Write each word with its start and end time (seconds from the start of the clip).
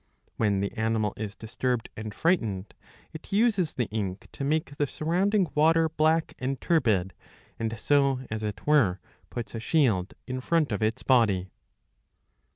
'^ 0.01 0.03
When 0.37 0.61
the 0.61 0.71
animal 0.75 1.13
is 1.15 1.35
disturbed 1.35 1.89
and 1.95 2.11
frightened 2.11 2.73
it 3.13 3.31
uses 3.31 3.73
the 3.75 3.85
ink 3.91 4.29
to 4.31 4.43
make 4.43 4.77
the 4.77 4.87
surrounding 4.87 5.51
water 5.53 5.89
black 5.89 6.33
and 6.39 6.59
turbid, 6.59 7.13
and 7.59 7.77
so, 7.77 8.21
as 8.31 8.41
it 8.41 8.65
were, 8.65 8.99
puts 9.29 9.53
a 9.53 9.59
shield 9.59 10.15
in 10.25 10.41
front 10.41 10.71
of 10.71 10.81
its 10.81 11.03
body. 11.03 11.51